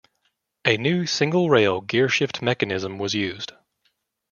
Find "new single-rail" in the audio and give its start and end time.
0.77-1.79